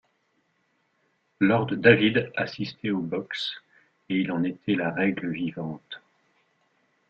[1.41, 3.61] Lord David assistait aux boxes,
[4.09, 6.01] et il en était la règle vivante.